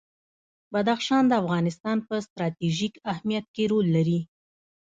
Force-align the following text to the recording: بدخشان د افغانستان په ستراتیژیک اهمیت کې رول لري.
بدخشان 0.73 1.23
د 1.27 1.33
افغانستان 1.43 1.97
په 2.07 2.15
ستراتیژیک 2.27 2.93
اهمیت 3.11 3.45
کې 3.55 3.63
رول 3.71 3.87
لري. 3.95 4.19